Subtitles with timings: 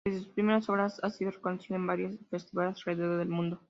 [0.03, 3.59] Desde sus primeras obras, ha sido reconocido en varios festivales alrededor del mundo.